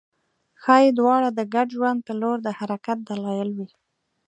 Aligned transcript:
ښايي 0.61 0.89
دواړه 0.99 1.29
د 1.33 1.39
ګډ 1.53 1.67
ژوند 1.77 1.99
په 2.07 2.13
لور 2.21 2.37
د 2.43 2.47
حرکت 2.59 2.97
دلایل 3.09 3.49
وي 3.57 3.67